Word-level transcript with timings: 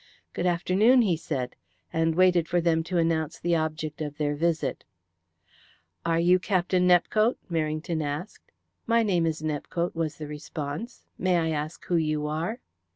"Good 0.33 0.47
afternoon," 0.47 1.03
he 1.03 1.15
said, 1.15 1.55
and 1.93 2.15
waited 2.15 2.47
for 2.47 2.59
them 2.59 2.81
to 2.85 2.97
announce 2.97 3.37
the 3.37 3.55
object 3.55 4.01
of 4.01 4.17
their 4.17 4.33
visit. 4.35 4.83
"Are 6.03 6.17
you 6.19 6.39
Captain 6.39 6.87
Nepcote?" 6.87 7.37
Merrington 7.51 8.03
asked. 8.03 8.51
"My 8.87 9.03
name 9.03 9.27
is 9.27 9.43
Nepcote," 9.43 9.93
was 9.93 10.15
the 10.17 10.25
response. 10.25 11.05
"May 11.19 11.37
I 11.37 11.49
ask 11.51 11.85
who 11.85 11.97
you 11.97 12.25
are?" 12.25 12.61